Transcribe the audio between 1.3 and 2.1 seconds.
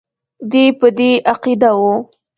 عقیده وو.